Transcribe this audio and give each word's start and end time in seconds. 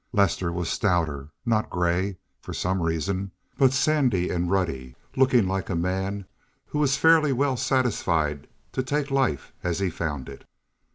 Lester 0.13 0.51
was 0.51 0.67
stouter, 0.67 1.29
not 1.45 1.69
gray, 1.69 2.17
for 2.39 2.55
some 2.55 2.81
reason, 2.81 3.29
but 3.59 3.71
sandy 3.71 4.31
and 4.31 4.49
ruddy, 4.49 4.95
looking 5.15 5.47
like 5.47 5.69
a 5.69 5.75
man 5.75 6.25
who 6.65 6.79
was 6.79 6.97
fairly 6.97 7.31
well 7.31 7.55
satisfied 7.55 8.47
to 8.71 8.81
take 8.81 9.11
life 9.11 9.53
as 9.61 9.77
he 9.77 9.91
found 9.91 10.27
it. 10.27 10.43